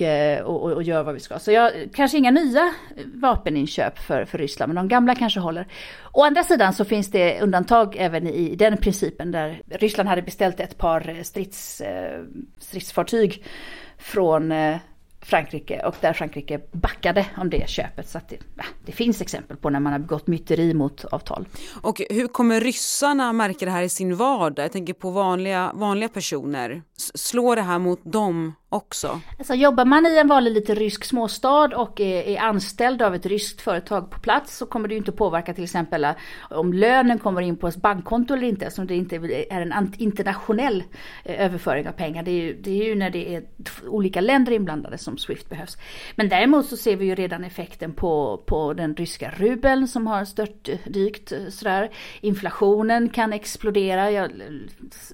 Eh, 0.02 0.42
och, 0.42 0.62
och, 0.62 0.72
och, 0.72 0.82
gör 0.82 1.02
vad 1.02 1.14
vi 1.14 1.20
ska. 1.20 1.38
Så 1.38 1.52
jag, 1.52 1.72
kanske 1.94 2.18
inga 2.18 2.30
nya 2.30 2.74
vapeninköp 3.14 3.98
för, 3.98 4.24
för 4.24 4.38
Ryssland, 4.38 4.74
men 4.74 4.76
de 4.76 4.88
gamla 4.88 5.14
kanske 5.14 5.40
håller. 5.40 5.66
Å 6.12 6.24
andra 6.24 6.44
sidan 6.44 6.72
så 6.72 6.84
finns 6.84 7.10
det 7.10 7.40
undantag 7.40 7.96
även 7.98 8.26
i 8.26 8.56
den 8.56 8.76
principen 8.76 9.32
där 9.32 9.62
Ryssland 9.70 10.08
hade 10.08 10.22
beställt 10.22 10.60
ett 10.60 10.78
par 10.78 11.08
eh, 11.08 11.22
strids, 11.22 11.80
eh, 11.80 12.20
stridsfartyg 12.58 13.44
från 13.98 14.52
Frankrike 15.22 15.82
och 15.86 15.94
där 16.00 16.12
Frankrike 16.12 16.60
backade 16.72 17.26
om 17.36 17.50
det 17.50 17.68
köpet. 17.68 18.08
Så 18.08 18.18
att 18.18 18.28
det, 18.28 18.38
det, 18.86 18.92
finns 18.92 19.20
exempel 19.20 19.56
på 19.56 19.70
när 19.70 19.80
man 19.80 19.92
har 19.92 19.98
begått 19.98 20.26
myteri 20.26 20.74
mot 20.74 21.04
avtal. 21.04 21.48
Och 21.82 22.02
hur 22.10 22.28
kommer 22.28 22.60
ryssarna 22.60 23.32
märka 23.32 23.64
det 23.64 23.70
här 23.70 23.82
i 23.82 23.88
sin 23.88 24.16
vardag? 24.16 24.64
Jag 24.64 24.72
tänker 24.72 24.94
på 24.94 25.10
vanliga, 25.10 25.72
vanliga 25.74 26.08
personer. 26.08 26.82
Slår 27.14 27.56
det 27.56 27.62
här 27.62 27.78
mot 27.78 28.12
dem 28.12 28.54
också? 28.70 29.20
Alltså, 29.38 29.54
jobbar 29.54 29.84
man 29.84 30.06
i 30.06 30.18
en 30.18 30.28
vanlig 30.28 30.52
liten 30.52 30.76
rysk 30.76 31.04
småstad 31.04 31.76
och 31.76 32.00
är, 32.00 32.22
är, 32.22 32.38
anställd 32.38 33.02
av 33.02 33.14
ett 33.14 33.26
ryskt 33.26 33.60
företag 33.60 34.10
på 34.10 34.20
plats 34.20 34.56
så 34.56 34.66
kommer 34.66 34.88
det 34.88 34.94
ju 34.94 34.98
inte 34.98 35.12
påverka 35.12 35.54
till 35.54 35.64
exempel 35.64 36.04
eh, 36.04 36.12
om 36.50 36.72
lönen 36.72 37.18
kommer 37.18 37.42
in 37.42 37.56
på 37.56 37.68
ett 37.68 37.76
bankkonto 37.76 38.34
eller 38.34 38.46
inte 38.46 38.66
eftersom 38.66 38.86
det 38.86 38.94
inte 38.94 39.16
är 39.16 39.60
en 39.60 39.94
internationell 39.98 40.84
eh, 41.24 41.44
överföring 41.44 41.88
av 41.88 41.92
pengar. 41.92 42.22
Det 42.22 42.30
är 42.30 42.42
ju, 42.42 42.54
det 42.60 42.70
är 42.70 42.84
ju 42.84 42.94
när 42.94 43.10
det 43.10 43.34
är 43.34 43.44
olika 43.86 44.20
länder 44.20 44.52
inblandade 44.52 44.98
som 44.98 45.18
Swift 45.18 45.48
behövs. 45.48 45.76
Men 46.16 46.28
däremot 46.28 46.66
så 46.66 46.76
ser 46.76 46.96
vi 46.96 47.04
ju 47.04 47.14
redan 47.14 47.44
effekten 47.44 47.92
på, 47.92 48.42
på 48.46 48.72
den 48.72 48.96
ryska 48.96 49.30
rubeln 49.36 49.88
som 49.88 50.06
har 50.06 50.24
störtdykt 50.24 51.32
eh, 51.32 51.48
sådär. 51.48 51.90
Inflationen 52.20 53.08
kan 53.08 53.32
explodera. 53.32 54.10
Jag 54.10 54.30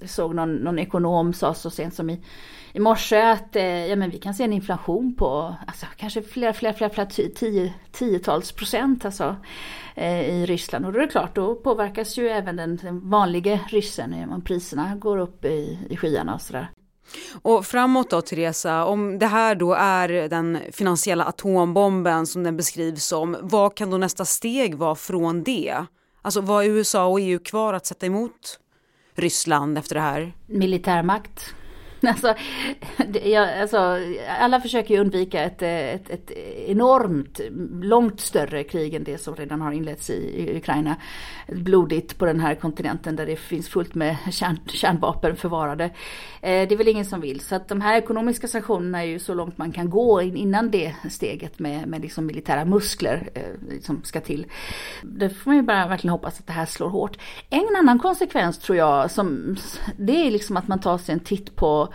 såg 0.05 0.35
någon, 0.35 0.55
någon 0.55 0.79
ekonom 0.79 1.33
sa 1.33 1.53
så 1.53 1.69
sent 1.69 1.93
som 1.93 2.09
i 2.09 2.21
i 2.77 2.79
morse 2.79 3.21
att 3.21 3.55
eh, 3.55 3.85
ja, 3.85 3.95
men 3.95 4.09
vi 4.09 4.17
kan 4.17 4.33
se 4.33 4.43
en 4.43 4.53
inflation 4.53 5.15
på 5.15 5.55
alltså, 5.67 5.85
kanske 5.97 6.21
flera, 6.21 6.53
flera, 6.53 6.73
flera, 6.73 6.89
flera 6.89 7.07
tio, 7.35 7.73
tiotals 7.91 8.51
procent 8.51 9.05
alltså, 9.05 9.35
eh, 9.95 10.29
i 10.29 10.45
Ryssland. 10.45 10.85
Och 10.85 10.93
då 10.93 10.99
är 10.99 11.05
det 11.05 11.11
klart, 11.11 11.35
då 11.35 11.55
påverkas 11.55 12.17
ju 12.17 12.29
även 12.29 12.55
den, 12.55 12.77
den 12.77 13.09
vanliga 13.09 13.59
ryssen 13.67 14.31
om 14.31 14.41
priserna 14.41 14.95
går 14.95 15.17
upp 15.17 15.45
i, 15.45 15.79
i 15.89 15.97
skyarna 15.97 16.35
och 16.35 16.41
sådär. 16.41 16.71
Och 17.41 17.65
framåt 17.65 18.09
då 18.09 18.21
Teresa, 18.21 18.85
om 18.85 19.19
det 19.19 19.27
här 19.27 19.55
då 19.55 19.73
är 19.73 20.29
den 20.29 20.59
finansiella 20.71 21.25
atombomben 21.25 22.27
som 22.27 22.43
den 22.43 22.57
beskrivs 22.57 23.05
som, 23.05 23.37
vad 23.41 23.75
kan 23.75 23.89
då 23.89 23.97
nästa 23.97 24.25
steg 24.25 24.75
vara 24.75 24.95
från 24.95 25.43
det? 25.43 25.85
Alltså 26.21 26.41
vad 26.41 26.65
är 26.65 26.69
USA 26.69 27.05
och 27.05 27.19
EU 27.19 27.39
kvar 27.39 27.73
att 27.73 27.85
sätta 27.85 28.05
emot 28.05 28.59
Ryssland 29.15 29.77
efter 29.77 29.95
det 29.95 30.01
här? 30.01 30.33
Militärmakt. 30.47 31.53
Alltså, 32.07 32.35
jag, 33.23 33.59
alltså, 33.59 33.99
alla 34.39 34.61
försöker 34.61 34.93
ju 34.93 35.01
undvika 35.01 35.43
ett, 35.43 35.61
ett, 35.61 36.09
ett, 36.09 36.31
enormt, 36.67 37.39
långt 37.81 38.19
större 38.19 38.63
krig 38.63 38.93
än 38.93 39.03
det 39.03 39.17
som 39.17 39.35
redan 39.35 39.61
har 39.61 39.71
inletts 39.71 40.09
i, 40.09 40.13
i 40.13 40.57
Ukraina. 40.57 40.95
Blodigt 41.47 42.17
på 42.17 42.25
den 42.25 42.39
här 42.39 42.55
kontinenten 42.55 43.15
där 43.15 43.25
det 43.25 43.35
finns 43.35 43.69
fullt 43.69 43.95
med 43.95 44.17
kärn, 44.31 44.59
kärnvapen 44.67 45.35
förvarade. 45.35 45.83
Eh, 46.41 46.67
det 46.67 46.71
är 46.71 46.77
väl 46.77 46.87
ingen 46.87 47.05
som 47.05 47.21
vill. 47.21 47.39
Så 47.39 47.55
att 47.55 47.67
de 47.67 47.81
här 47.81 47.97
ekonomiska 47.97 48.47
sanktionerna 48.47 49.03
är 49.03 49.07
ju 49.07 49.19
så 49.19 49.33
långt 49.33 49.57
man 49.57 49.71
kan 49.71 49.89
gå 49.89 50.21
innan 50.21 50.71
det 50.71 50.95
steget 51.09 51.59
med, 51.59 51.87
med 51.87 52.01
liksom 52.01 52.25
militära 52.25 52.65
muskler 52.65 53.29
eh, 53.33 53.79
som 53.81 54.03
ska 54.03 54.21
till. 54.21 54.45
Det 55.03 55.29
får 55.29 55.49
man 55.49 55.55
ju 55.55 55.61
bara 55.61 55.87
verkligen 55.87 56.11
hoppas 56.11 56.39
att 56.39 56.47
det 56.47 56.53
här 56.53 56.65
slår 56.65 56.89
hårt. 56.89 57.17
En 57.49 57.75
annan 57.79 57.99
konsekvens 57.99 58.57
tror 58.57 58.77
jag, 58.77 59.11
som, 59.11 59.55
det 59.97 60.27
är 60.27 60.31
liksom 60.31 60.57
att 60.57 60.67
man 60.67 60.79
tar 60.79 60.97
sig 60.97 61.13
en 61.13 61.19
titt 61.19 61.55
på 61.55 61.86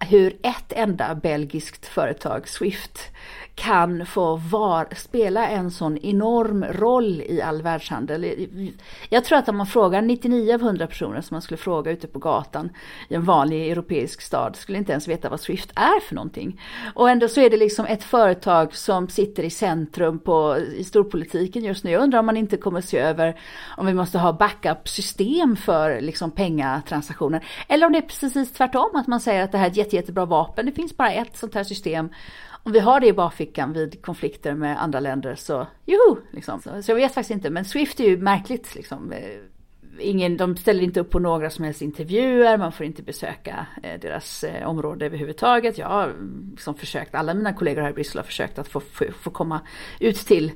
hur 0.00 0.36
ett 0.42 0.72
enda 0.72 1.14
belgiskt 1.14 1.86
företag, 1.86 2.48
Swift, 2.48 3.10
kan 3.60 4.06
få 4.06 4.36
var, 4.36 4.88
spela 4.96 5.48
en 5.48 5.70
sån 5.70 5.98
enorm 5.98 6.64
roll 6.64 7.22
i 7.26 7.42
all 7.42 7.62
världshandel. 7.62 8.26
Jag 9.08 9.24
tror 9.24 9.38
att 9.38 9.48
om 9.48 9.56
man 9.56 9.66
frågar 9.66 10.02
99 10.02 10.54
av 10.54 10.60
100 10.60 10.86
personer 10.86 11.20
som 11.20 11.34
man 11.34 11.42
skulle 11.42 11.58
fråga 11.58 11.90
ute 11.90 12.06
på 12.06 12.18
gatan 12.18 12.70
i 13.08 13.14
en 13.14 13.24
vanlig 13.24 13.70
europeisk 13.70 14.20
stad 14.20 14.56
skulle 14.56 14.78
inte 14.78 14.92
ens 14.92 15.08
veta 15.08 15.28
vad 15.28 15.40
Swift 15.40 15.70
är 15.74 16.00
för 16.00 16.14
någonting. 16.14 16.60
Och 16.94 17.10
ändå 17.10 17.28
så 17.28 17.40
är 17.40 17.50
det 17.50 17.56
liksom 17.56 17.86
ett 17.86 18.02
företag 18.02 18.74
som 18.74 19.08
sitter 19.08 19.42
i 19.42 19.50
centrum 19.50 20.18
på, 20.18 20.58
i 20.76 20.84
storpolitiken 20.84 21.64
just 21.64 21.84
nu. 21.84 21.90
Jag 21.90 22.02
undrar 22.02 22.18
om 22.18 22.26
man 22.26 22.36
inte 22.36 22.56
kommer 22.56 22.80
se 22.80 22.98
över 22.98 23.40
om 23.76 23.86
vi 23.86 23.94
måste 23.94 24.18
ha 24.18 24.32
backup-system 24.32 25.56
för 25.56 26.00
liksom 26.00 26.30
pengatransaktioner. 26.30 27.44
Eller 27.68 27.86
om 27.86 27.92
det 27.92 27.98
är 27.98 28.02
precis 28.02 28.52
tvärtom, 28.52 28.90
att 28.94 29.06
man 29.06 29.20
säger 29.20 29.44
att 29.44 29.52
det 29.52 29.58
här 29.58 29.66
är 29.66 29.70
ett 29.70 29.76
jätte, 29.76 29.96
jättebra 29.96 30.24
vapen. 30.24 30.66
Det 30.66 30.72
finns 30.72 30.96
bara 30.96 31.12
ett 31.12 31.36
sånt 31.36 31.54
här 31.54 31.64
system 31.64 32.08
om 32.62 32.72
vi 32.72 32.80
har 32.80 33.00
det 33.00 33.06
i 33.06 33.12
bakfickan 33.12 33.72
vid 33.72 34.02
konflikter 34.02 34.54
med 34.54 34.82
andra 34.82 35.00
länder 35.00 35.34
så 35.34 35.66
joho! 35.86 36.16
Liksom. 36.30 36.60
Så, 36.60 36.82
så 36.82 36.90
jag 36.90 36.96
vet 36.96 37.14
faktiskt 37.14 37.30
inte, 37.30 37.50
men 37.50 37.64
Swift 37.64 38.00
är 38.00 38.04
ju 38.04 38.16
märkligt 38.16 38.74
liksom. 38.74 39.12
Eh, 39.12 39.38
ingen, 40.00 40.36
de 40.36 40.56
ställer 40.56 40.82
inte 40.82 41.00
upp 41.00 41.10
på 41.10 41.18
några 41.18 41.50
som 41.50 41.64
helst 41.64 41.82
intervjuer, 41.82 42.58
man 42.58 42.72
får 42.72 42.86
inte 42.86 43.02
besöka 43.02 43.66
eh, 43.82 44.00
deras 44.00 44.44
eh, 44.44 44.68
område 44.68 45.06
överhuvudtaget. 45.06 45.78
Jag 45.78 45.88
har 45.88 46.14
liksom 46.50 46.74
försökt, 46.74 47.14
alla 47.14 47.34
mina 47.34 47.52
kollegor 47.52 47.82
här 47.82 47.90
i 47.90 47.92
Bryssel 47.92 48.18
har 48.18 48.24
försökt 48.24 48.58
att 48.58 48.68
få, 48.68 48.80
få, 48.80 49.04
få 49.12 49.30
komma 49.30 49.60
ut 50.00 50.16
till 50.16 50.52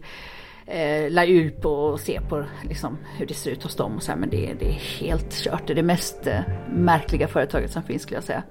eh, 0.67 1.11
La 1.11 1.27
Ulp 1.27 1.67
och 1.67 2.01
se 2.01 2.21
på 2.29 2.45
liksom, 2.69 2.99
hur 3.19 3.27
det 3.27 3.35
ser 3.35 3.51
ut 3.51 3.63
hos 3.63 3.77
dem. 3.77 3.97
Och 3.97 4.03
så 4.03 4.13
här, 4.13 4.19
men 4.19 4.31
det, 4.31 4.55
det, 4.59 4.69
är 4.69 4.73
helt 5.01 5.33
kört. 5.33 5.67
Det 5.67 5.73
är 5.73 5.75
det 5.75 5.83
mest 5.83 6.27
eh, 6.27 6.41
märkliga 6.71 7.29
företaget 7.29 7.73
som 7.73 7.83
finns 7.83 8.03
skulle 8.03 8.17
jag 8.17 8.25
säga. 8.25 8.43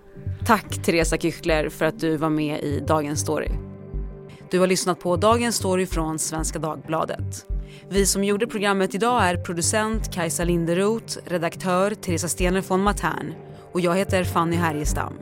Tack 0.45 0.83
Teresa 0.83 1.17
Küchler 1.17 1.69
för 1.69 1.85
att 1.85 1.99
du 1.99 2.17
var 2.17 2.29
med 2.29 2.63
i 2.63 2.79
Dagens 2.79 3.19
Story. 3.19 3.49
Du 4.51 4.59
har 4.59 4.67
lyssnat 4.67 4.99
på 4.99 5.15
Dagens 5.15 5.55
Story 5.55 5.85
från 5.85 6.19
Svenska 6.19 6.59
Dagbladet. 6.59 7.45
Vi 7.89 8.05
som 8.05 8.23
gjorde 8.23 8.47
programmet 8.47 8.95
idag 8.95 9.23
är 9.23 9.37
producent 9.37 10.13
Kajsa 10.13 10.43
Linderoth, 10.43 11.17
redaktör 11.25 11.95
Teresa 11.95 12.27
Stener 12.27 12.61
von 12.61 12.81
Matern 12.81 13.33
och 13.71 13.81
jag 13.81 13.95
heter 13.95 14.23
Fanny 14.23 14.55
Härgestam. 14.55 15.13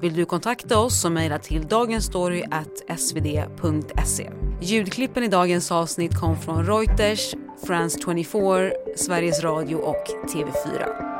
Vill 0.00 0.14
du 0.14 0.24
kontakta 0.24 0.78
oss 0.78 1.00
så 1.00 1.10
mejla 1.10 1.38
till 1.38 1.66
dagensstory.svd.se. 1.66 4.30
Ljudklippen 4.60 5.24
i 5.24 5.28
dagens 5.28 5.72
avsnitt 5.72 6.20
kom 6.20 6.36
från 6.36 6.66
Reuters, 6.66 7.34
France 7.66 7.98
24, 8.04 8.70
Sveriges 8.96 9.42
Radio 9.42 9.76
och 9.76 10.04
TV4. 10.34 11.13